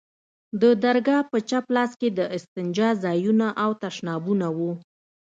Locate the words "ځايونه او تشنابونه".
3.03-4.47